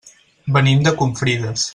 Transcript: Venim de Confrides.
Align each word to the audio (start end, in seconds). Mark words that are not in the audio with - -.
Venim 0.55 0.81
de 0.87 0.93
Confrides. 1.03 1.69